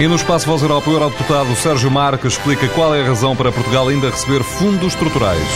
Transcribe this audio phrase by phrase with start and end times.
[0.00, 3.52] E no Espaço Voz Europa, o Eurodeputado Sérgio Marques explica qual é a razão para
[3.52, 5.46] Portugal ainda receber fundos estruturais.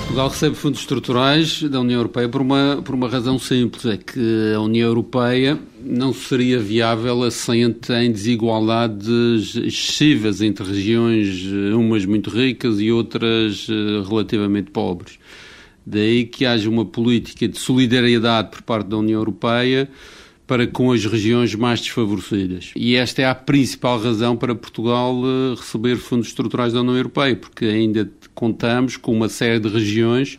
[0.00, 4.52] Portugal recebe fundos estruturais da União Europeia por uma, por uma razão simples, é que
[4.54, 12.80] a União Europeia não seria viável assente em desigualdades excessivas entre regiões, umas muito ricas
[12.80, 15.18] e outras eh, relativamente pobres.
[15.86, 19.88] Daí que haja uma política de solidariedade por parte da União Europeia
[20.50, 22.72] para com as regiões mais desfavorecidas.
[22.74, 27.36] E esta é a principal razão para Portugal eh, receber fundos estruturais da União Europeia,
[27.36, 30.36] porque ainda contamos com uma série de regiões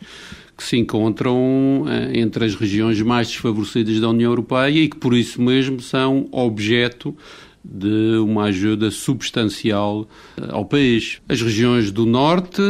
[0.54, 5.14] que se encontram eh, entre as regiões mais desfavorecidas da União Europeia e que por
[5.14, 7.16] isso mesmo são objeto
[7.64, 10.06] de uma ajuda substancial
[10.36, 11.22] eh, ao país.
[11.26, 12.60] As regiões do norte,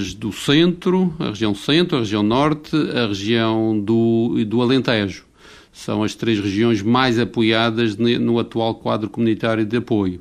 [0.00, 5.30] as do centro, a região centro, a região norte, a região do, do Alentejo
[5.72, 10.20] são as três regiões mais apoiadas no atual quadro comunitário de apoio.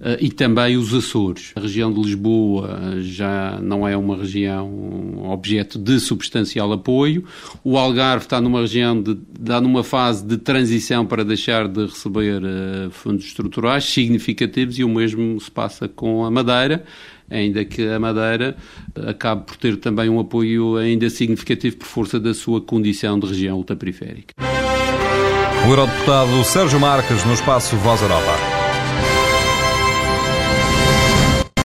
[0.00, 1.52] Uh, e também os Açores.
[1.54, 7.22] A região de Lisboa já não é uma região objeto de substancial apoio.
[7.62, 12.42] O Algarve está numa região de, está numa fase de transição para deixar de receber
[12.42, 16.82] uh, fundos estruturais significativos e o mesmo se passa com a Madeira,
[17.28, 18.56] ainda que a Madeira
[19.06, 23.58] acabe por ter também um apoio ainda significativo por força da sua condição de região
[23.58, 24.49] ultraperiférica.
[25.64, 28.59] O eurodeputado Sérgio Marques no espaço Voz Europa.